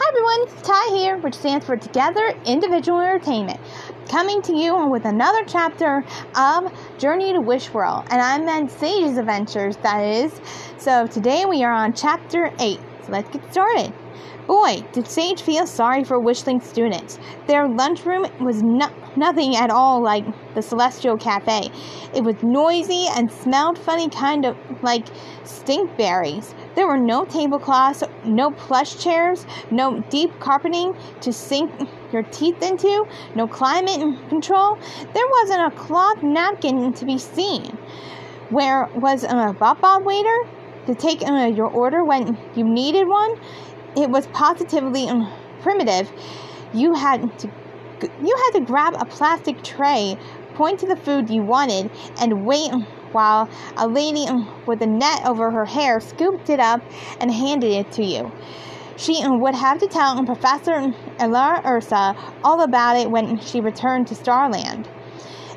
Hi 0.00 0.10
everyone, 0.10 0.42
it's 0.42 0.62
Ty 0.62 0.96
here, 0.96 1.16
which 1.16 1.34
stands 1.34 1.66
for 1.66 1.76
Together 1.76 2.32
Individual 2.46 3.00
Entertainment, 3.00 3.58
coming 4.08 4.40
to 4.42 4.56
you 4.56 4.86
with 4.88 5.04
another 5.04 5.44
chapter 5.44 6.04
of 6.36 6.72
Journey 6.98 7.32
to 7.32 7.40
Wish 7.40 7.74
World, 7.74 8.04
and 8.08 8.22
I'm 8.22 8.48
in 8.48 8.68
Sage's 8.68 9.18
Adventures, 9.18 9.76
that 9.78 9.98
is. 9.98 10.40
So 10.76 11.08
today 11.08 11.46
we 11.46 11.64
are 11.64 11.72
on 11.72 11.94
chapter 11.94 12.52
8, 12.60 12.78
so 13.06 13.10
let's 13.12 13.28
get 13.30 13.50
started. 13.50 13.92
Boy, 14.46 14.84
did 14.92 15.08
Sage 15.08 15.42
feel 15.42 15.66
sorry 15.66 16.04
for 16.04 16.18
Wishling 16.18 16.62
students. 16.62 17.18
Their 17.48 17.68
lunchroom 17.68 18.24
was 18.40 18.62
no- 18.62 18.88
nothing 19.16 19.56
at 19.56 19.68
all 19.68 20.00
like 20.00 20.24
the 20.54 20.62
Celestial 20.62 21.18
Cafe. 21.18 21.70
It 22.14 22.22
was 22.22 22.36
noisy 22.42 23.06
and 23.14 23.30
smelled 23.30 23.78
funny, 23.78 24.08
kind 24.08 24.46
of 24.46 24.56
like 24.80 25.04
stink 25.44 25.96
berries. 25.98 26.54
There 26.78 26.86
were 26.86 26.96
no 26.96 27.24
tablecloths, 27.24 28.04
no 28.24 28.52
plush 28.52 29.02
chairs, 29.02 29.44
no 29.72 29.98
deep 30.10 30.30
carpeting 30.38 30.94
to 31.22 31.32
sink 31.32 31.72
your 32.12 32.22
teeth 32.22 32.62
into, 32.62 33.04
no 33.34 33.48
climate 33.48 34.00
control. 34.28 34.78
There 35.12 35.28
wasn't 35.28 35.72
a 35.72 35.76
cloth 35.76 36.22
napkin 36.22 36.92
to 36.92 37.04
be 37.04 37.18
seen. 37.18 37.76
Where 38.50 38.88
was 38.94 39.24
a 39.24 39.56
Bot-Bot 39.58 40.04
waiter 40.04 40.38
to 40.86 40.94
take 40.94 41.20
uh, 41.26 41.46
your 41.46 41.66
order 41.66 42.04
when 42.04 42.38
you 42.54 42.62
needed 42.62 43.08
one? 43.08 43.40
it 43.96 44.08
was 44.10 44.28
positively 44.28 45.08
primitive. 45.62 46.10
You 46.72 46.94
had 46.94 47.36
to 47.40 47.50
you 48.22 48.36
had 48.36 48.60
to 48.60 48.64
grab 48.64 48.94
a 48.96 49.04
plastic 49.04 49.64
tray, 49.64 50.16
point 50.54 50.78
to 50.80 50.86
the 50.86 50.94
food 50.94 51.28
you 51.28 51.42
wanted, 51.42 51.90
and 52.20 52.46
wait 52.46 52.70
while 53.12 53.48
a 53.76 53.86
lady 53.86 54.26
with 54.66 54.82
a 54.82 54.86
net 54.86 55.26
over 55.26 55.50
her 55.50 55.64
hair 55.64 56.00
scooped 56.00 56.50
it 56.50 56.60
up 56.60 56.80
and 57.20 57.30
handed 57.32 57.70
it 57.70 57.90
to 57.92 58.04
you. 58.04 58.30
She 58.96 59.22
would 59.24 59.54
have 59.54 59.78
to 59.78 59.86
tell 59.86 60.24
Professor 60.24 60.92
Elara 61.18 61.64
Ursa 61.64 62.16
all 62.42 62.62
about 62.62 62.96
it 62.96 63.10
when 63.10 63.38
she 63.38 63.60
returned 63.60 64.08
to 64.08 64.14
Starland. 64.16 64.88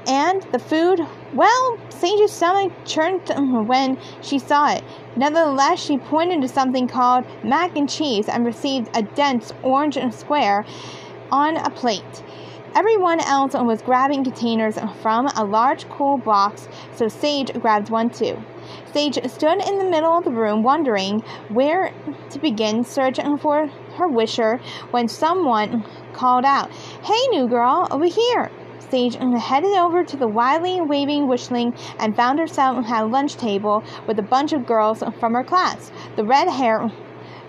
And 0.08 0.42
the 0.52 0.60
food, 0.60 1.00
well, 1.34 1.78
Sage's 1.90 2.32
stomach 2.32 2.72
churned 2.86 3.30
when 3.68 3.98
she 4.22 4.40
saw 4.40 4.74
it. 4.74 4.84
Nevertheless, 5.16 5.80
she 5.80 5.98
pointed 5.98 6.42
to 6.42 6.48
something 6.48 6.88
called 6.88 7.26
mac 7.44 7.76
and 7.76 7.90
cheese 7.90 8.28
and 8.30 8.46
received 8.46 8.90
a 8.96 9.02
dense 9.02 9.52
orange 9.64 9.98
square 10.14 10.66
on 11.32 11.58
a 11.58 11.70
plate. 11.70 12.24
Everyone 12.74 13.20
else 13.20 13.54
was 13.54 13.82
grabbing 13.82 14.24
containers 14.24 14.78
from 15.02 15.28
a 15.36 15.44
large 15.44 15.90
cool 15.90 16.18
box, 16.18 16.70
so 16.96 17.10
Sage 17.10 17.52
grabbed 17.60 17.90
one 17.90 18.10
too. 18.10 18.38
Sage 18.94 19.20
stood 19.30 19.62
in 19.68 19.78
the 19.78 19.90
middle 19.90 20.18
of 20.18 20.24
the 20.24 20.32
room, 20.32 20.64
wondering 20.64 21.20
where 21.50 21.92
to 22.30 22.40
begin 22.40 22.86
searching 22.86 23.38
for 23.38 23.68
her 23.98 24.08
wisher 24.08 24.62
when 24.92 25.10
someone 25.10 25.84
called 26.14 26.46
out, 26.46 26.72
Hey, 27.04 27.28
new 27.32 27.46
girl, 27.48 27.90
over 27.92 28.06
here! 28.06 28.50
Sage 28.80 29.16
headed 29.16 29.78
over 29.78 30.06
to 30.06 30.16
the 30.16 30.28
wildly 30.28 30.80
waving 30.80 31.28
wishling 31.28 31.76
and 32.00 32.16
found 32.16 32.40
herself 32.40 32.86
at 32.86 33.04
a 33.04 33.06
lunch 33.06 33.36
table 33.36 33.84
with 34.08 34.18
a 34.18 34.24
bunch 34.24 34.54
of 34.54 34.66
girls 34.66 35.04
from 35.20 35.34
her 35.34 35.44
class. 35.44 35.92
The 36.16 36.24
red 36.24 36.50
hair 36.50 36.90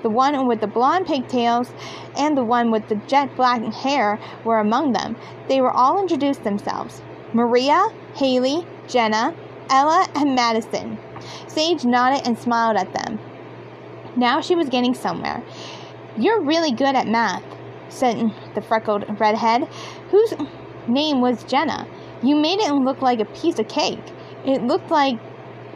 the 0.03 0.11
one 0.11 0.47
with 0.47 0.61
the 0.61 0.67
blonde 0.67 1.07
pigtails 1.07 1.73
and 2.17 2.37
the 2.37 2.45
one 2.45 2.71
with 2.71 2.89
the 2.89 2.97
jet 3.07 3.35
black 3.37 3.63
hair 3.63 4.19
were 4.45 4.59
among 4.59 4.93
them. 4.93 5.17
They 5.49 5.61
were 5.61 5.71
all 5.71 6.01
introduced 6.01 6.45
themselves 6.45 7.03
Maria, 7.33 7.89
Haley, 8.15 8.67
Jenna, 8.89 9.35
Ella, 9.71 10.07
and 10.15 10.35
Madison. 10.35 10.99
Sage 11.47 11.85
nodded 11.85 12.27
and 12.27 12.39
smiled 12.39 12.77
at 12.77 12.93
them. 12.93 13.19
Now 14.17 14.41
she 14.41 14.55
was 14.55 14.69
getting 14.69 14.95
somewhere. 14.95 15.43
You're 16.17 16.43
really 16.43 16.73
good 16.73 16.95
at 16.95 17.07
math, 17.07 17.45
said 17.89 18.33
the 18.55 18.61
freckled 18.61 19.05
redhead. 19.19 19.69
whose 20.11 20.35
name 20.87 21.21
was 21.21 21.45
Jenna. 21.45 21.87
You 22.23 22.37
made 22.37 22.61
it 22.61 22.73
look 22.73 23.01
like 23.01 23.21
a 23.21 23.25
piece 23.25 23.59
of 23.59 23.69
cake. 23.69 24.13
It 24.45 24.63
looked 24.63 24.91
like 24.91 25.19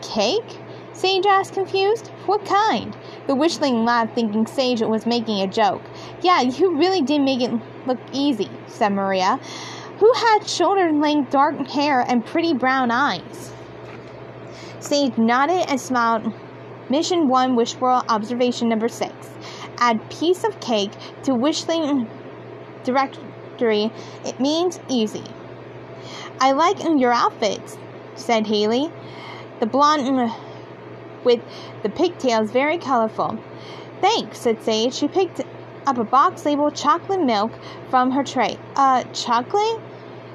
cake? 0.02 0.58
Sage 0.92 1.26
asked, 1.26 1.54
confused. 1.54 2.08
What 2.26 2.44
kind? 2.44 2.96
The 3.26 3.34
wishling 3.34 3.84
laughed, 3.84 4.14
thinking 4.14 4.46
Sage 4.46 4.80
was 4.82 5.04
making 5.04 5.40
a 5.40 5.46
joke. 5.48 5.82
Yeah, 6.22 6.42
you 6.42 6.76
really 6.76 7.02
did 7.02 7.22
make 7.22 7.40
it 7.40 7.52
look 7.86 7.98
easy, 8.12 8.50
said 8.68 8.90
Maria, 8.90 9.40
who 9.98 10.12
had 10.12 10.46
shoulder 10.46 10.92
length 10.92 11.30
dark 11.30 11.66
hair 11.68 12.04
and 12.06 12.24
pretty 12.24 12.54
brown 12.54 12.90
eyes. 12.90 13.52
Sage 14.78 15.18
nodded 15.18 15.68
and 15.68 15.80
smiled. 15.80 16.32
Mission 16.88 17.26
1 17.26 17.56
Wish 17.56 17.74
World 17.76 18.04
Observation 18.08 18.68
Number 18.68 18.88
6. 18.88 19.12
Add 19.78 20.08
piece 20.08 20.44
of 20.44 20.60
cake 20.60 20.92
to 21.24 21.32
wishling 21.32 22.08
directory. 22.84 23.90
it 24.24 24.38
means 24.38 24.78
easy. 24.88 25.24
I 26.40 26.52
like 26.52 26.76
your 26.84 27.12
outfits, 27.12 27.76
said 28.14 28.46
Haley. 28.46 28.92
The 29.58 29.66
blonde 29.66 30.30
with 31.26 31.40
the 31.82 31.90
pigtails 31.90 32.50
very 32.50 32.78
colorful. 32.78 33.38
Thanks, 34.00 34.38
said 34.38 34.62
Sage. 34.62 34.94
She 34.94 35.08
picked 35.08 35.42
up 35.86 35.98
a 35.98 36.04
box 36.04 36.46
labeled 36.46 36.74
chocolate 36.74 37.22
milk 37.22 37.52
from 37.90 38.10
her 38.12 38.24
tray. 38.24 38.56
Uh, 38.74 39.04
chocolate? 39.12 39.80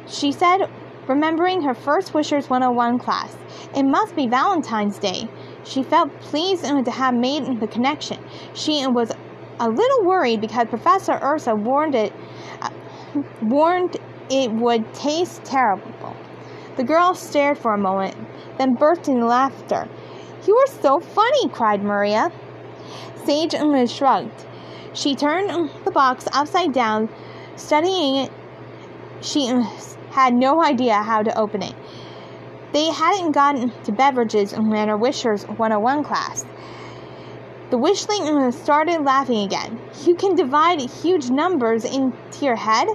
She 0.08 0.32
said, 0.32 0.70
remembering 1.08 1.64
her 1.64 1.74
first 1.74 2.14
Wishers 2.14 2.50
101 2.50 3.00
class. 3.00 3.36
It 3.76 3.84
must 3.84 4.16
be 4.16 4.28
Valentine's 4.28 5.00
Day. 5.00 5.28
She 5.64 5.84
felt 5.84 6.12
pleased 6.20 6.64
to 6.64 6.92
have 6.92 7.16
made 7.16 7.60
the 7.60 7.68
connection. 7.68 8.18
She 8.54 8.86
was 8.88 9.12
a 9.60 9.70
little 9.70 10.06
worried 10.06 10.42
because 10.42 10.68
Professor 10.68 11.20
Ursa 11.22 11.56
warned 11.56 11.96
it 11.96 12.14
warned 13.42 13.98
it 14.30 14.52
would 14.52 14.94
taste 14.94 15.44
terrible. 15.44 16.16
The 16.78 16.84
girl 16.84 17.14
stared 17.14 17.58
for 17.58 17.74
a 17.74 17.78
moment, 17.78 18.16
then 18.58 18.76
burst 18.76 19.08
into 19.10 19.26
laughter. 19.26 19.90
You 20.48 20.58
are 20.58 20.68
so 20.82 21.00
funny, 21.00 21.50
cried 21.50 21.84
Maria. 21.84 22.32
Sage 23.26 23.54
shrugged. 23.90 24.46
She 24.94 25.16
turned 25.16 25.70
the 25.86 25.92
box 25.92 26.28
upside 26.34 26.74
down, 26.74 27.10
studying 27.56 28.16
it. 28.16 28.32
She 29.22 29.48
had 30.10 30.34
no 30.34 30.64
idea 30.64 30.96
how 30.96 31.22
to 31.22 31.38
open 31.38 31.62
it. 31.62 31.76
They 32.74 32.86
hadn't 32.86 33.34
gotten 33.34 33.72
to 33.84 33.92
beverages 33.92 34.54
in 34.54 34.72
her 34.72 34.98
Wishers 34.98 35.46
101 35.48 36.04
class. 36.04 36.46
The 37.70 37.78
wishling 37.78 38.52
started 38.52 39.02
laughing 39.06 39.46
again. 39.46 39.80
You 40.04 40.16
can 40.16 40.36
divide 40.36 40.82
huge 40.82 41.30
numbers 41.30 41.86
into 41.86 42.46
your 42.46 42.56
head? 42.56 42.88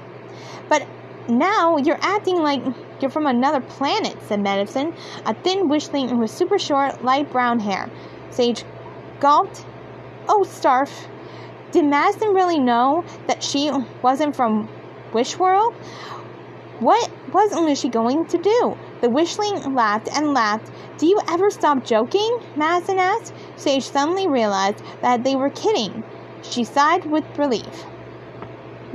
But 0.68 0.86
now 1.28 1.76
you're 1.76 1.98
acting 2.00 2.36
like 2.36 2.62
you're 3.00 3.10
from 3.10 3.26
another 3.26 3.60
planet, 3.60 4.16
said 4.22 4.40
Madison, 4.40 4.94
a 5.24 5.34
thin 5.34 5.68
wishling 5.68 6.18
with 6.18 6.30
super 6.30 6.58
short, 6.58 7.04
light 7.04 7.30
brown 7.30 7.60
hair. 7.60 7.90
Sage 8.30 8.64
gulped. 9.20 9.64
Oh, 10.28 10.44
Starf. 10.46 10.90
Did 11.72 11.84
Madison 11.84 12.34
really 12.34 12.58
know 12.58 13.04
that 13.26 13.42
she 13.42 13.70
wasn't 14.02 14.36
from 14.36 14.68
Wish 15.12 15.38
World? 15.38 15.74
What 16.80 17.10
was 17.32 17.78
she 17.78 17.88
going 17.88 18.26
to 18.26 18.38
do? 18.38 18.76
The 19.00 19.08
wishling 19.08 19.74
laughed 19.74 20.08
and 20.14 20.34
laughed. 20.34 20.70
Do 20.98 21.06
you 21.06 21.20
ever 21.28 21.50
stop 21.50 21.84
joking? 21.84 22.38
Madison 22.54 22.98
asked. 22.98 23.34
Sage 23.56 23.88
suddenly 23.88 24.26
realized 24.28 24.82
that 25.02 25.24
they 25.24 25.36
were 25.36 25.50
kidding. 25.50 26.04
She 26.42 26.64
sighed 26.64 27.04
with 27.04 27.24
relief. 27.38 27.84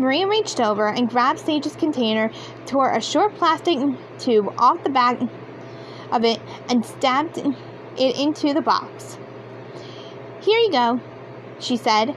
Maria 0.01 0.27
reached 0.27 0.59
over 0.59 0.87
and 0.87 1.07
grabbed 1.07 1.37
Sage's 1.37 1.75
container, 1.75 2.31
tore 2.65 2.91
a 2.91 2.99
short 2.99 3.35
plastic 3.35 3.77
tube 4.17 4.51
off 4.57 4.83
the 4.83 4.89
back 4.89 5.21
of 6.11 6.25
it, 6.25 6.41
and 6.69 6.83
stabbed 6.83 7.37
it 7.37 8.17
into 8.17 8.51
the 8.51 8.61
box. 8.61 9.19
Here 10.41 10.57
you 10.57 10.71
go, 10.71 10.99
she 11.59 11.77
said, 11.77 12.15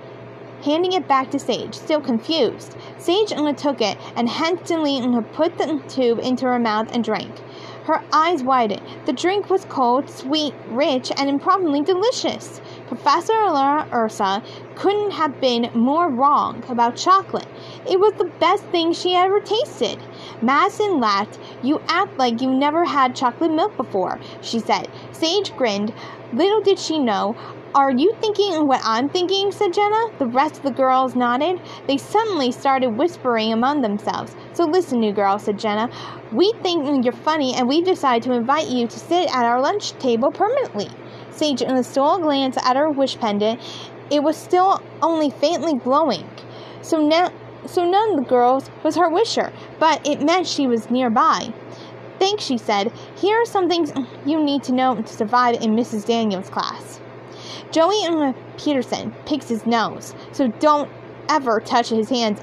handing 0.65 0.95
it 0.95 1.07
back 1.07 1.31
to 1.33 1.39
Sage, 1.39 1.75
still 1.75 2.01
confused. 2.01 2.75
Sage 2.97 3.35
only 3.35 3.53
took 3.53 3.83
it 3.83 3.99
and 4.17 4.31
hastily 4.31 5.07
put 5.35 5.59
the 5.59 5.83
tube 5.87 6.21
into 6.21 6.47
her 6.47 6.59
mouth 6.59 6.89
and 6.91 7.05
drank. 7.05 7.39
Her 7.85 8.03
eyes 8.15 8.43
widened. 8.43 8.81
The 9.05 9.13
drink 9.13 9.51
was 9.51 9.67
cold, 9.67 10.09
sweet, 10.09 10.55
rich, 10.69 11.13
and 11.19 11.29
improbably 11.29 11.83
delicious. 11.83 12.63
Professor 12.89 13.35
Elara 13.35 13.93
Ursa 13.93 14.43
couldn't 14.75 15.11
have 15.11 15.39
been 15.39 15.71
more 15.75 16.09
wrong 16.09 16.65
about 16.71 16.97
chocolate. 16.97 17.47
It 17.89 18.01
was 18.01 18.15
the 18.15 18.31
best 18.41 18.65
thing 18.65 18.93
she 18.93 19.15
ever 19.15 19.41
tasted. 19.41 19.99
Madison 20.41 21.01
laughed. 21.01 21.39
You 21.63 21.81
act 21.89 22.19
like 22.19 22.41
you 22.41 22.51
never 22.51 22.85
had 22.85 23.15
chocolate 23.15 23.53
milk 23.53 23.77
before, 23.77 24.19
she 24.41 24.59
said. 24.59 24.89
Sage 25.13 25.55
grinned. 25.57 25.93
Little 26.33 26.61
did 26.61 26.79
she 26.79 26.99
know, 26.99 27.37
are 27.75 27.91
you 27.91 28.15
thinking 28.21 28.69
what 28.69 28.83
I'm 28.85 29.09
thinking? 29.09 29.51
said 29.51 29.75
Jenna. 29.75 30.07
The 30.21 30.29
rest 30.29 30.59
of 30.59 30.63
the 30.63 30.71
girls 30.71 31.17
nodded. 31.17 31.61
They 31.89 31.97
suddenly 31.97 32.53
started 32.53 32.97
whispering 32.97 33.53
among 33.53 33.81
themselves. 33.81 34.37
So 34.53 34.63
listen, 34.63 35.01
new 35.01 35.13
girl, 35.13 35.41
said 35.41 35.59
Jenna. 35.59 35.91
We 36.31 36.53
think 36.63 37.05
you're 37.05 37.13
funny 37.13 37.53
and 37.57 37.69
we've 37.69 37.85
decided 37.85 38.23
to 38.25 38.33
invite 38.33 38.69
you 38.69 38.87
to 38.87 38.99
sit 38.99 39.29
at 39.29 39.45
our 39.45 39.61
lunch 39.61 39.91
table 39.99 40.31
permanently. 40.31 40.89
Sage 41.33 41.65
stole 41.85 42.17
a 42.17 42.21
glance 42.21 42.57
at 42.65 42.77
her 42.77 42.89
wish 42.91 43.19
pendant. 43.19 43.61
It 44.09 44.23
was 44.23 44.37
still 44.37 44.81
only 45.03 45.31
faintly 45.31 45.75
glowing. 45.75 46.29
so 46.81 47.05
now 47.05 47.33
so 47.67 47.89
none 47.89 48.11
of 48.11 48.17
the 48.17 48.29
girls 48.29 48.71
was 48.83 48.97
her 48.97 49.09
wisher, 49.09 49.53
but 49.79 50.07
it 50.07 50.23
meant 50.23 50.47
she 50.47 50.67
was 50.67 50.91
nearby. 50.91 51.53
Thanks, 52.19 52.45
she 52.45 52.59
said. 52.59 52.93
Here 53.17 53.41
are 53.41 53.47
some 53.47 53.69
things 53.69 53.93
you 54.25 54.43
need 54.43 54.63
to 54.65 54.73
know 54.73 54.95
to 54.95 55.07
survive 55.07 55.61
in 55.61 55.75
Mrs. 55.75 56.07
Daniels' 56.07 56.51
class. 56.51 57.01
Joey 57.71 58.35
Peterson 58.57 59.13
picks 59.27 59.49
his 59.49 59.67
nose, 59.67 60.15
so 60.33 60.49
don't 60.49 60.91
ever 61.29 61.61
touch 61.61 61.89
his 61.89 62.09
hands 62.09 62.41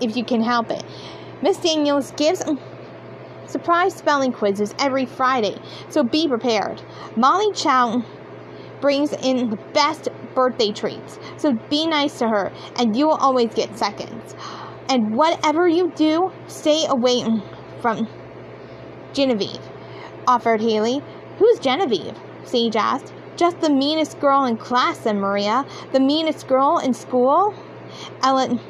if 0.00 0.16
you 0.16 0.24
can 0.24 0.42
help 0.42 0.70
it. 0.70 0.84
Miss 1.42 1.58
Daniels 1.58 2.12
gives 2.12 2.42
surprise 3.46 3.94
spelling 3.94 4.32
quizzes 4.32 4.74
every 4.78 5.06
Friday, 5.06 5.58
so 5.88 6.02
be 6.02 6.28
prepared. 6.28 6.80
Molly 7.16 7.52
Chow 7.52 8.04
brings 8.80 9.12
in 9.12 9.50
the 9.50 9.56
best 9.72 10.08
birthday 10.34 10.72
treats, 10.72 11.18
so 11.36 11.52
be 11.70 11.86
nice 11.86 12.18
to 12.18 12.28
her, 12.28 12.52
and 12.76 12.96
you 12.96 13.06
will 13.06 13.16
always 13.16 13.54
get 13.54 13.78
seconds. 13.78 14.34
And 14.88 15.16
whatever 15.16 15.66
you 15.66 15.92
do, 15.96 16.30
stay 16.46 16.86
away 16.88 17.24
from 17.80 18.08
Genevieve, 19.12 19.60
offered 20.26 20.60
Haley. 20.60 21.02
Who's 21.38 21.58
Genevieve? 21.58 22.16
Sage 22.44 22.76
asked. 22.76 23.12
Just 23.36 23.60
the 23.60 23.70
meanest 23.70 24.20
girl 24.20 24.44
in 24.44 24.56
class, 24.56 25.00
said 25.00 25.16
Maria. 25.16 25.64
The 25.92 26.00
meanest 26.00 26.46
girl 26.46 26.78
in 26.78 26.94
school? 26.94 27.54
Ellen 28.22 28.60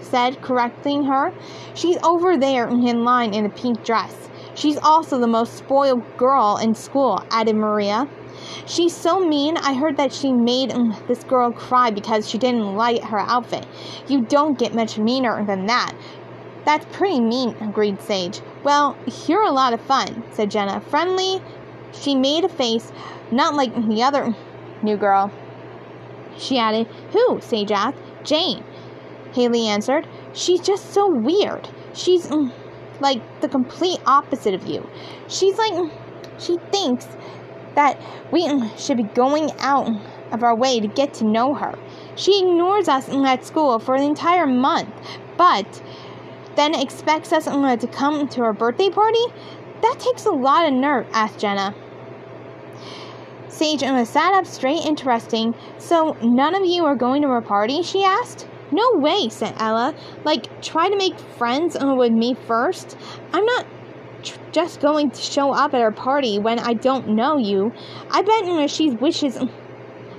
said, 0.00 0.42
correcting 0.42 1.04
her. 1.04 1.32
She's 1.74 1.98
over 2.02 2.36
there 2.36 2.68
in 2.68 3.04
line 3.04 3.34
in 3.34 3.46
a 3.46 3.50
pink 3.50 3.84
dress. 3.84 4.28
She's 4.54 4.78
also 4.78 5.18
the 5.18 5.28
most 5.28 5.54
spoiled 5.54 6.02
girl 6.16 6.58
in 6.60 6.74
school, 6.74 7.22
added 7.30 7.54
Maria. 7.56 8.08
She's 8.66 8.94
so 8.94 9.20
mean, 9.20 9.56
I 9.56 9.74
heard 9.74 9.96
that 9.96 10.12
she 10.12 10.32
made 10.32 10.70
this 11.08 11.24
girl 11.24 11.52
cry 11.52 11.90
because 11.90 12.28
she 12.28 12.38
didn't 12.38 12.74
like 12.76 13.02
her 13.04 13.18
outfit. 13.18 13.66
You 14.08 14.22
don't 14.22 14.58
get 14.58 14.74
much 14.74 14.98
meaner 14.98 15.44
than 15.44 15.66
that. 15.66 15.92
That's 16.64 16.86
pretty 16.96 17.20
mean, 17.20 17.56
agreed 17.60 18.00
Sage. 18.00 18.40
Well, 18.62 18.96
you're 19.26 19.42
a 19.42 19.50
lot 19.50 19.72
of 19.72 19.80
fun, 19.80 20.22
said 20.30 20.50
Jenna. 20.50 20.80
Friendly, 20.80 21.40
she 21.92 22.14
made 22.14 22.44
a 22.44 22.48
face, 22.48 22.92
not 23.30 23.54
like 23.54 23.74
the 23.74 24.02
other 24.02 24.34
new 24.82 24.96
girl. 24.96 25.32
She 26.36 26.58
added, 26.58 26.86
Who? 27.12 27.40
Sage 27.40 27.72
asked. 27.72 27.98
Jane. 28.24 28.62
Haley 29.32 29.66
answered. 29.66 30.06
She's 30.32 30.60
just 30.60 30.92
so 30.92 31.08
weird. 31.08 31.68
She's 31.94 32.26
mm, 32.26 32.52
like 33.00 33.40
the 33.40 33.48
complete 33.48 34.00
opposite 34.06 34.54
of 34.54 34.66
you. 34.66 34.88
She's 35.28 35.56
like, 35.58 35.72
mm, 35.72 35.90
she 36.38 36.58
thinks 36.70 37.06
that 37.74 38.00
we 38.32 38.48
should 38.76 38.96
be 38.96 39.02
going 39.02 39.50
out 39.58 39.88
of 40.32 40.42
our 40.42 40.56
way 40.56 40.80
to 40.80 40.88
get 40.88 41.14
to 41.14 41.24
know 41.24 41.54
her. 41.54 41.78
She 42.16 42.40
ignores 42.40 42.88
us 42.88 43.08
at 43.08 43.44
school 43.44 43.78
for 43.78 43.94
an 43.94 44.02
entire 44.02 44.46
month, 44.46 44.90
but 45.36 45.82
then 46.56 46.74
expects 46.74 47.32
us 47.32 47.44
to 47.44 47.88
come 47.90 48.28
to 48.28 48.42
her 48.42 48.52
birthday 48.52 48.90
party? 48.90 49.24
That 49.82 49.96
takes 49.98 50.26
a 50.26 50.30
lot 50.30 50.66
of 50.66 50.74
nerve, 50.74 51.06
asked 51.12 51.38
Jenna. 51.38 51.74
Sage 53.48 53.80
sat 53.80 54.32
up 54.34 54.46
straight, 54.46 54.84
interesting. 54.84 55.54
So, 55.78 56.16
none 56.22 56.54
of 56.54 56.64
you 56.64 56.84
are 56.84 56.96
going 56.96 57.22
to 57.22 57.28
her 57.28 57.42
party? 57.42 57.82
she 57.82 58.04
asked. 58.04 58.46
No 58.72 58.92
way, 58.94 59.28
said 59.28 59.54
Ella. 59.58 59.94
Like, 60.24 60.62
try 60.62 60.88
to 60.88 60.96
make 60.96 61.18
friends 61.18 61.76
with 61.80 62.12
me 62.12 62.34
first. 62.46 62.96
I'm 63.32 63.44
not 63.44 63.66
just 64.52 64.80
going 64.80 65.10
to 65.10 65.20
show 65.20 65.52
up 65.52 65.74
at 65.74 65.80
her 65.80 65.92
party 65.92 66.38
when 66.38 66.58
I 66.58 66.74
don't 66.74 67.08
know 67.08 67.38
you. 67.38 67.72
I 68.10 68.22
bet 68.22 68.46
you 68.46 68.56
know, 68.56 68.66
she 68.66 68.90
wishes. 68.90 69.38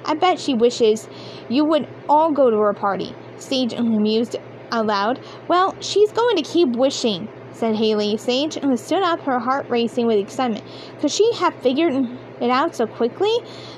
I 0.05 0.15
bet 0.15 0.39
she 0.39 0.53
wishes 0.55 1.07
you 1.49 1.65
would 1.65 1.87
all 2.09 2.31
go 2.31 2.49
to 2.49 2.57
her 2.57 2.73
party. 2.73 3.13
Sage 3.37 3.73
amused 3.73 4.35
aloud. 4.71 5.19
Well, 5.47 5.75
she's 5.81 6.11
going 6.11 6.37
to 6.37 6.43
keep 6.43 6.69
wishing, 6.69 7.27
said 7.51 7.75
Haley. 7.75 8.17
Sage 8.17 8.57
stood 8.79 9.03
up, 9.03 9.19
her 9.21 9.39
heart 9.39 9.69
racing 9.69 10.07
with 10.07 10.17
excitement. 10.17 10.63
Could 10.99 11.11
she 11.11 11.31
have 11.33 11.53
figured 11.55 11.93
it 12.39 12.49
out 12.49 12.75
so 12.75 12.87
quickly? 12.87 13.33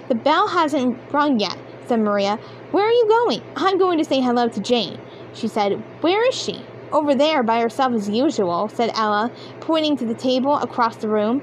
The 0.07 0.15
bell 0.15 0.47
hasn't 0.47 0.97
rung 1.11 1.39
yet, 1.39 1.57
said 1.87 1.99
Maria. 1.99 2.37
Where 2.71 2.85
are 2.85 2.91
you 2.91 3.07
going? 3.07 3.41
I'm 3.55 3.77
going 3.77 3.97
to 3.97 4.05
say 4.05 4.21
hello 4.21 4.47
to 4.47 4.61
Jane, 4.61 4.99
she 5.33 5.47
said. 5.47 5.83
Where 6.01 6.27
is 6.27 6.35
she? 6.35 6.63
Over 6.93 7.15
there 7.15 7.41
by 7.41 7.59
herself 7.59 7.93
as 7.93 8.07
usual, 8.07 8.69
said 8.69 8.91
Ella, 8.93 9.31
pointing 9.61 9.97
to 9.97 10.05
the 10.05 10.13
table 10.13 10.55
across 10.57 10.95
the 10.97 11.09
room. 11.09 11.41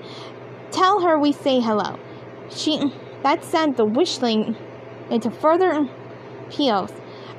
Tell 0.71 1.01
her 1.01 1.19
we 1.19 1.33
say 1.33 1.59
hello. 1.59 1.99
She 2.49 2.93
that 3.25 3.43
sent 3.43 3.77
the 3.77 3.85
wishling 3.85 4.57
into 5.11 5.29
further 5.29 5.89
peals 6.51 6.93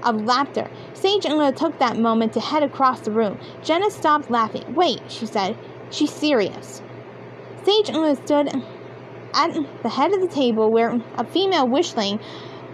of 0.04 0.22
laughter. 0.24 0.70
Sage 0.94 1.26
Una 1.26 1.54
took 1.54 1.80
that 1.80 1.98
moment 1.98 2.34
to 2.34 2.42
head 2.42 2.64
across 2.64 3.00
the 3.00 3.12
room. 3.12 3.40
Jenna 3.64 3.90
stopped 3.90 4.30
laughing. 4.30 4.76
Wait, 4.76 5.00
she 5.08 5.26
said. 5.26 5.58
She's 5.90 6.12
serious. 6.12 6.82
Sage 7.64 7.90
Una 7.92 8.16
stood 8.18 8.50
at 9.34 9.54
the 9.84 9.90
head 9.90 10.14
of 10.14 10.20
the 10.20 10.28
table 10.28 10.70
where 10.70 11.02
a 11.16 11.24
female 11.24 11.68
wishling 11.68 12.20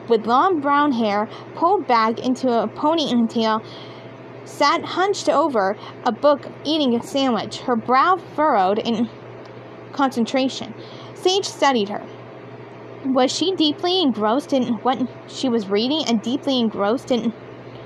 with 0.10 0.25
long 0.25 0.62
brown 0.62 0.92
hair 0.92 1.30
pulled 1.56 1.86
back 1.86 2.19
into 2.19 2.48
a 2.50 2.68
ponytail 2.68 3.62
sat 4.47 4.83
hunched 4.83 5.29
over 5.29 5.75
a 6.05 6.11
book 6.11 6.47
eating 6.63 6.95
a 6.95 7.03
sandwich, 7.03 7.59
her 7.59 7.75
brow 7.75 8.17
furrowed 8.35 8.79
in 8.79 9.09
concentration. 9.94 10.73
Sage 11.13 11.45
studied 11.45 11.89
her. 11.89 12.03
Was 13.05 13.31
she 13.31 13.55
deeply 13.55 14.01
engrossed 14.01 14.53
in 14.53 14.75
what 14.83 14.99
she 15.27 15.49
was 15.49 15.69
reading 15.69 16.03
and 16.07 16.21
deeply 16.21 16.59
engrossed 16.59 17.11
in 17.11 17.33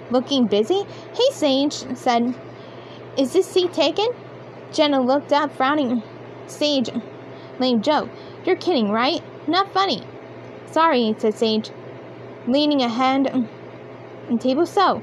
looking 0.10 0.48
busy? 0.48 0.84
Hey, 1.14 1.32
Sage 1.32 1.74
said, 1.96 2.36
Is 3.18 3.34
this 3.34 3.48
seat 3.48 3.74
taken? 3.74 4.08
Jenna 4.72 5.02
looked 5.02 5.34
up, 5.34 5.52
frowning. 5.56 6.04
Sage, 6.48 6.90
lame 7.60 7.82
joke. 7.82 8.10
You're 8.46 8.56
kidding, 8.56 8.90
right? 8.92 9.22
Not 9.48 9.74
funny. 9.74 10.04
Sorry, 10.68 11.16
said 11.18 11.34
Sage, 11.34 11.72
leaning 12.48 12.82
a 12.82 12.90
hand 12.90 13.28
on 14.30 14.40
table. 14.40 14.66
So, 14.66 15.02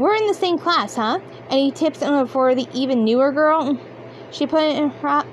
we're 0.00 0.14
in 0.14 0.26
the 0.26 0.34
same 0.34 0.58
class, 0.58 0.94
huh? 0.96 1.20
Any 1.50 1.70
tips 1.70 1.98
for 2.32 2.54
the 2.54 2.66
even 2.72 3.04
newer 3.04 3.32
girl? 3.32 3.78
She 4.32 4.46
put 4.46 4.76
her 4.76 5.24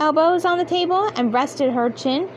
elbows 0.00 0.44
on 0.44 0.58
the 0.58 0.64
table 0.64 1.10
and 1.16 1.34
rested 1.34 1.72
her 1.72 1.90
chin 1.90 2.28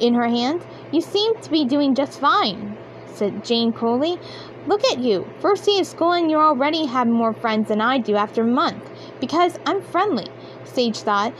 in 0.00 0.14
her 0.14 0.26
hand. 0.26 0.64
You 0.90 1.00
seem 1.00 1.38
to 1.40 1.50
be 1.50 1.64
doing 1.64 1.94
just 1.94 2.18
fine, 2.18 2.76
said 3.06 3.44
Jane 3.44 3.72
coolly. 3.72 4.18
Look 4.66 4.84
at 4.84 4.98
you. 4.98 5.28
First 5.40 5.66
day 5.66 5.78
of 5.78 5.86
school 5.86 6.12
and 6.12 6.30
you 6.30 6.36
already 6.36 6.86
have 6.86 7.06
more 7.06 7.34
friends 7.34 7.68
than 7.68 7.80
I 7.80 7.98
do 7.98 8.16
after 8.16 8.42
a 8.42 8.46
month. 8.46 8.90
Because 9.20 9.58
I'm 9.66 9.82
friendly, 9.82 10.26
Sage 10.64 10.98
thought, 10.98 11.34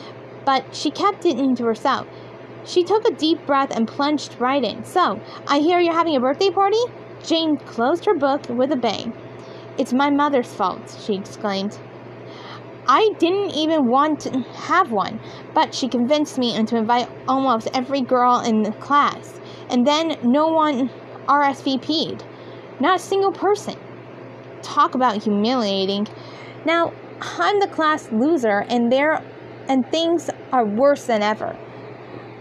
but 0.45 0.75
she 0.75 0.91
kept 0.91 1.25
it 1.25 1.39
into 1.39 1.65
herself. 1.65 2.07
She 2.65 2.85
took 2.85 3.09
a 3.09 3.15
deep 3.15 3.47
breath 3.47 3.75
and 3.75 3.89
plunged 3.89 4.37
right 4.39 4.63
in. 4.63 4.85
So, 4.85 5.21
I 5.49 5.61
hear 5.61 5.81
you're 5.81 5.95
having 5.95 6.17
a 6.17 6.21
birthday 6.21 6.51
party? 6.51 6.81
Jane 7.23 7.57
closed 7.57 8.05
her 8.05 8.15
book 8.15 8.49
with 8.49 8.71
a 8.71 8.77
bang. 8.77 9.13
It's 9.79 9.93
my 9.93 10.11
mother's 10.11 10.53
fault, 10.53 10.97
she 11.05 11.15
exclaimed. 11.15 11.79
I 12.87 13.11
didn't 13.19 13.53
even 13.53 13.89
want 13.89 14.21
to 14.21 14.41
have 14.41 14.93
one, 14.93 15.19
but 15.55 15.75
she 15.75 15.89
convinced 15.89 16.39
me 16.39 16.63
to 16.63 16.77
invite 16.77 17.09
almost 17.27 17.69
every 17.73 18.03
girl 18.03 18.41
in 18.41 18.63
the 18.63 18.73
class. 18.73 19.41
And 19.71 19.87
then 19.87 20.19
no 20.23 20.49
one 20.49 20.91
RSVP'd. 21.27 22.25
Not 22.81 22.97
a 22.97 23.03
single 23.03 23.33
person. 23.33 23.77
Talk 24.63 24.95
about 24.95 25.23
humiliating. 25.23 26.07
Now, 26.67 26.93
I'm 27.21 27.61
the 27.61 27.69
class 27.69 28.11
loser 28.13 28.65
and 28.69 28.93
there 28.93 29.23
and 29.69 29.87
things 29.91 30.29
are 30.53 30.67
worse 30.67 31.07
than 31.07 31.23
ever. 31.23 31.57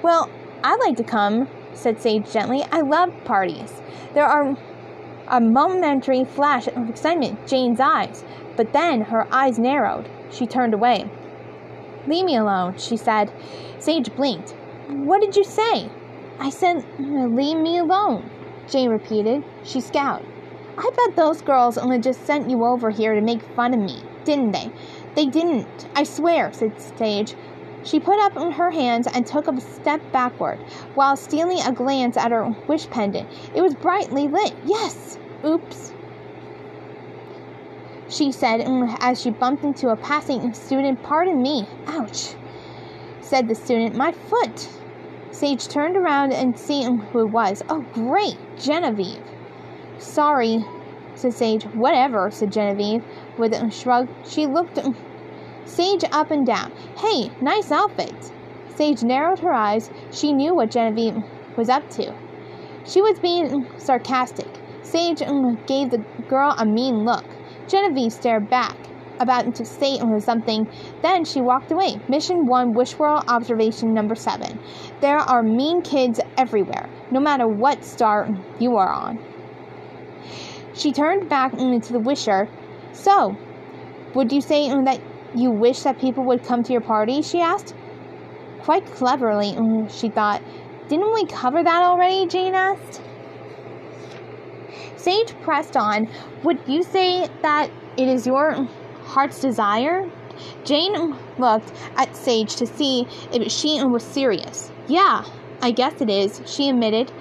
Well, 0.01 0.29
I'd 0.63 0.79
like 0.79 0.97
to 0.97 1.03
come, 1.03 1.47
said 1.73 2.01
Sage 2.01 2.31
gently. 2.31 2.63
I 2.71 2.81
love 2.81 3.11
parties. 3.23 3.81
There 4.13 4.25
are 4.25 4.57
a 5.27 5.39
momentary 5.39 6.25
flash 6.25 6.67
of 6.67 6.89
excitement 6.89 7.47
Jane's 7.47 7.79
eyes, 7.79 8.23
but 8.55 8.73
then 8.73 9.01
her 9.01 9.27
eyes 9.31 9.57
narrowed. 9.57 10.09
She 10.31 10.45
turned 10.45 10.73
away. 10.73 11.09
Leave 12.07 12.25
me 12.25 12.35
alone, 12.35 12.77
she 12.77 12.97
said. 12.97 13.31
Sage 13.79 14.13
blinked. 14.15 14.51
What 14.89 15.21
did 15.21 15.35
you 15.35 15.43
say? 15.43 15.89
I 16.39 16.49
said, 16.49 16.85
uh, 16.99 17.03
leave 17.03 17.57
me 17.57 17.77
alone, 17.77 18.29
Jane 18.67 18.89
repeated. 18.89 19.43
She 19.63 19.79
scowled. 19.79 20.25
I 20.77 20.89
bet 20.95 21.15
those 21.15 21.41
girls 21.41 21.77
only 21.77 21.99
just 21.99 22.25
sent 22.25 22.49
you 22.49 22.65
over 22.65 22.89
here 22.89 23.13
to 23.13 23.21
make 23.21 23.41
fun 23.55 23.73
of 23.73 23.79
me, 23.79 24.03
didn't 24.25 24.51
they? 24.51 24.71
They 25.15 25.27
didn't, 25.27 25.87
I 25.95 26.03
swear, 26.03 26.51
said 26.51 26.81
Sage. 26.81 27.35
She 27.83 27.99
put 27.99 28.19
up 28.19 28.33
her 28.33 28.71
hands 28.71 29.07
and 29.07 29.25
took 29.25 29.47
a 29.47 29.59
step 29.59 30.01
backward, 30.11 30.59
while 30.95 31.15
stealing 31.15 31.59
a 31.61 31.71
glance 31.71 32.17
at 32.17 32.31
her 32.31 32.55
wish 32.67 32.89
pendant. 32.89 33.27
It 33.53 33.61
was 33.61 33.75
brightly 33.75 34.27
lit. 34.27 34.53
Yes! 34.65 35.17
Oops 35.45 35.93
she 38.13 38.31
said 38.31 38.61
mm, 38.61 38.95
as 38.99 39.21
she 39.21 39.31
bumped 39.31 39.63
into 39.63 39.89
a 39.89 39.95
passing 39.95 40.53
student. 40.53 41.01
Pardon 41.03 41.41
me. 41.41 41.67
Ouch, 41.87 42.35
said 43.21 43.47
the 43.47 43.55
student. 43.55 43.95
My 43.95 44.11
foot. 44.11 44.69
Sage 45.31 45.67
turned 45.67 45.97
around 45.97 46.31
and 46.31 46.57
seeing 46.57 46.99
who 46.99 47.21
it 47.21 47.31
was. 47.31 47.63
Oh, 47.69 47.83
great, 47.93 48.37
Genevieve. 48.59 49.23
Sorry, 49.97 50.63
said 51.15 51.33
Sage. 51.33 51.63
Whatever, 51.63 52.29
said 52.29 52.51
Genevieve 52.51 53.03
with 53.37 53.53
a 53.53 53.71
shrug. 53.71 54.07
She 54.25 54.45
looked 54.45 54.77
Sage 55.65 56.03
up 56.11 56.31
and 56.31 56.45
down. 56.45 56.71
Hey, 56.97 57.31
nice 57.41 57.71
outfit. 57.71 58.31
Sage 58.75 59.03
narrowed 59.03 59.39
her 59.39 59.53
eyes. 59.53 59.89
She 60.11 60.33
knew 60.33 60.55
what 60.55 60.71
Genevieve 60.71 61.23
was 61.55 61.69
up 61.69 61.89
to. 61.91 62.13
She 62.85 63.01
was 63.01 63.19
being 63.19 63.65
sarcastic. 63.77 64.47
Sage 64.81 65.19
mm, 65.19 65.65
gave 65.67 65.89
the 65.89 66.03
girl 66.27 66.55
a 66.57 66.65
mean 66.65 67.05
look. 67.05 67.25
Genevieve 67.67 68.11
stared 68.11 68.49
back, 68.49 68.75
about 69.19 69.55
to 69.55 69.65
say 69.65 69.99
something. 70.19 70.67
Then 71.01 71.23
she 71.23 71.39
walked 71.39 71.71
away. 71.71 71.99
Mission 72.09 72.45
1 72.45 72.73
Wish 72.73 72.99
World 72.99 73.23
Observation 73.27 73.93
Number 73.93 74.15
7. 74.15 74.59
There 74.99 75.17
are 75.17 75.41
mean 75.41 75.81
kids 75.81 76.19
everywhere, 76.37 76.89
no 77.11 77.19
matter 77.19 77.47
what 77.47 77.83
star 77.83 78.27
you 78.59 78.75
are 78.75 78.91
on. 78.91 79.19
She 80.73 80.91
turned 80.91 81.29
back 81.29 81.53
mm, 81.53 81.75
into 81.75 81.93
the 81.93 81.99
wisher. 81.99 82.49
So, 82.91 83.37
would 84.13 84.31
you 84.31 84.41
say 84.41 84.67
mm, 84.67 84.85
that 84.85 84.99
you 85.35 85.51
wish 85.51 85.81
that 85.81 85.99
people 85.99 86.23
would 86.25 86.43
come 86.43 86.63
to 86.63 86.71
your 86.71 86.81
party? 86.81 87.21
she 87.21 87.41
asked. 87.41 87.75
Quite 88.61 88.85
cleverly, 88.85 89.55
she 89.89 90.09
thought. 90.09 90.41
Didn't 90.87 91.13
we 91.13 91.25
cover 91.25 91.63
that 91.63 91.83
already? 91.83 92.27
Jane 92.27 92.53
asked. 92.53 93.01
Sage 94.95 95.33
pressed 95.41 95.75
on. 95.75 96.07
Would 96.43 96.59
you 96.67 96.83
say 96.83 97.27
that 97.41 97.69
it 97.97 98.07
is 98.07 98.25
your 98.25 98.67
heart's 99.03 99.41
desire? 99.41 100.09
Jane 100.63 101.15
looked 101.37 101.71
at 101.97 102.15
Sage 102.15 102.55
to 102.55 102.65
see 102.65 103.07
if 103.31 103.51
she 103.51 103.83
was 103.83 104.03
serious. 104.03 104.71
Yeah, 104.87 105.25
I 105.61 105.71
guess 105.71 106.01
it 106.01 106.09
is, 106.09 106.41
she 106.45 106.69
admitted. 106.69 107.11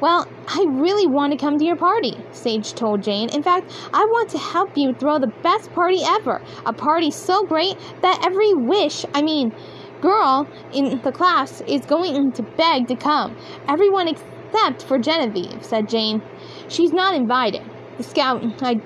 Well, 0.00 0.26
I 0.48 0.64
really 0.66 1.06
want 1.06 1.32
to 1.32 1.38
come 1.38 1.58
to 1.58 1.64
your 1.64 1.76
party, 1.76 2.16
Sage 2.32 2.72
told 2.72 3.02
Jane. 3.02 3.28
In 3.28 3.42
fact, 3.42 3.70
I 3.92 4.04
want 4.06 4.30
to 4.30 4.38
help 4.38 4.76
you 4.76 4.94
throw 4.94 5.18
the 5.18 5.32
best 5.42 5.72
party 5.72 6.00
ever. 6.02 6.40
A 6.64 6.72
party 6.72 7.10
so 7.10 7.44
great 7.44 7.76
that 8.00 8.24
every 8.24 8.54
wish, 8.54 9.04
I 9.12 9.20
mean, 9.20 9.52
girl 10.00 10.48
in 10.72 11.02
the 11.02 11.12
class 11.12 11.60
is 11.62 11.84
going 11.84 12.32
to 12.32 12.42
beg 12.42 12.88
to 12.88 12.96
come. 12.96 13.36
Everyone 13.68 14.08
except 14.08 14.84
for 14.84 14.98
Genevieve, 14.98 15.62
said 15.62 15.88
Jane. 15.88 16.22
She's 16.68 16.92
not 16.92 17.14
invited. 17.14 17.62
The 17.98 18.02
scout 18.02 18.42
had 18.60 18.80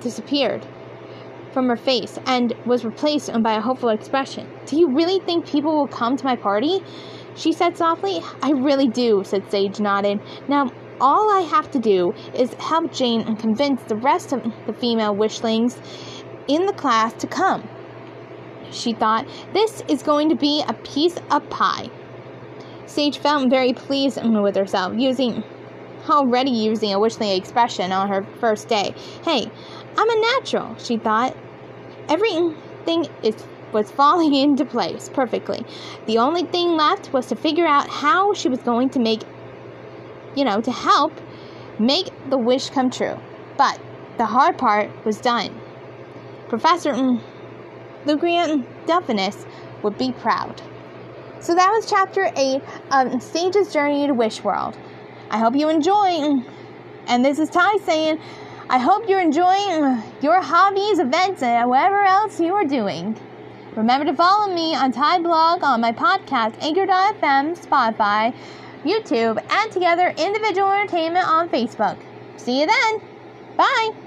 disappeared 0.00 0.66
from 1.52 1.68
her 1.68 1.76
face 1.76 2.18
and 2.26 2.52
was 2.66 2.84
replaced 2.84 3.30
by 3.42 3.54
a 3.54 3.60
hopeful 3.60 3.88
expression. 3.90 4.48
Do 4.66 4.78
you 4.78 4.88
really 4.92 5.20
think 5.20 5.46
people 5.46 5.76
will 5.76 5.88
come 5.88 6.16
to 6.16 6.24
my 6.24 6.36
party? 6.36 6.80
She 7.38 7.52
said 7.52 7.76
softly. 7.76 8.20
I 8.42 8.50
really 8.50 8.88
do, 8.88 9.22
said 9.24 9.48
Sage, 9.48 9.78
nodded. 9.78 10.20
Now, 10.48 10.72
all 11.00 11.30
I 11.30 11.42
have 11.42 11.70
to 11.70 11.78
do 11.78 12.12
is 12.34 12.52
help 12.54 12.92
Jane 12.92 13.20
and 13.20 13.38
convince 13.38 13.80
the 13.84 13.94
rest 13.94 14.32
of 14.32 14.42
the 14.66 14.72
female 14.72 15.14
wishlings 15.14 15.78
in 16.48 16.66
the 16.66 16.72
class 16.72 17.12
to 17.14 17.28
come. 17.28 17.68
She 18.72 18.92
thought, 18.92 19.26
this 19.52 19.82
is 19.88 20.02
going 20.02 20.28
to 20.30 20.34
be 20.34 20.64
a 20.66 20.74
piece 20.74 21.16
of 21.30 21.48
pie. 21.48 21.90
Sage 22.86 23.18
felt 23.18 23.48
very 23.48 23.72
pleased 23.72 24.18
with 24.20 24.56
herself, 24.56 24.94
using 24.96 25.44
already 26.08 26.50
using 26.50 26.92
a 26.92 26.98
wishly 26.98 27.36
expression 27.36 27.92
on 27.92 28.08
her 28.08 28.24
first 28.40 28.66
day. 28.66 28.94
Hey, 29.24 29.48
I'm 29.96 30.10
a 30.10 30.20
natural, 30.34 30.74
she 30.78 30.96
thought. 30.96 31.36
Everything 32.08 33.06
is 33.22 33.36
was 33.72 33.90
falling 33.90 34.34
into 34.44 34.64
place 34.64 35.08
perfectly. 35.08 35.64
The 36.06 36.18
only 36.18 36.44
thing 36.44 36.76
left 36.76 37.12
was 37.12 37.26
to 37.26 37.36
figure 37.36 37.66
out 37.66 37.88
how 37.88 38.34
she 38.34 38.48
was 38.48 38.60
going 38.60 38.90
to 38.90 38.98
make 38.98 39.22
you 40.38 40.44
know, 40.44 40.60
to 40.60 40.70
help 40.70 41.12
make 41.78 42.10
the 42.30 42.38
wish 42.38 42.70
come 42.70 42.90
true. 42.90 43.18
But 43.56 43.80
the 44.18 44.26
hard 44.26 44.56
part 44.56 44.90
was 45.04 45.20
done. 45.20 45.60
Professor 46.48 46.92
Lugrian 48.04 48.64
Delphinus 48.86 49.46
would 49.82 49.98
be 49.98 50.12
proud. 50.12 50.62
So 51.40 51.54
that 51.54 51.70
was 51.70 51.90
chapter 51.90 52.30
8 52.36 52.62
of 52.92 53.22
Sage's 53.22 53.72
Journey 53.72 54.06
to 54.06 54.14
Wish 54.14 54.42
World. 54.42 54.76
I 55.30 55.38
hope 55.38 55.54
you 55.56 55.68
enjoy. 55.68 56.42
And 57.06 57.24
this 57.24 57.38
is 57.38 57.50
Ty 57.50 57.78
saying, 57.78 58.20
I 58.70 58.78
hope 58.78 59.08
you're 59.08 59.20
enjoying 59.20 60.02
your 60.20 60.40
hobbies, 60.40 60.98
events, 60.98 61.42
and 61.42 61.68
whatever 61.68 62.00
else 62.02 62.38
you 62.40 62.54
are 62.54 62.64
doing. 62.64 63.18
Remember 63.78 64.04
to 64.06 64.12
follow 64.12 64.52
me 64.52 64.74
on 64.74 64.90
Ty 64.90 65.20
Blog 65.20 65.62
on 65.62 65.80
my 65.80 65.92
podcast, 65.92 66.60
Anchor.fm, 66.60 67.56
Spotify, 67.56 68.34
YouTube, 68.82 69.40
and 69.48 69.70
Together 69.70 70.12
Individual 70.18 70.72
Entertainment 70.72 71.28
on 71.28 71.48
Facebook. 71.48 71.96
See 72.38 72.58
you 72.58 72.66
then. 72.66 73.00
Bye. 73.56 73.98